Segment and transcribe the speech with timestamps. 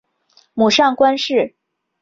[0.55, 1.53] 母上官氏。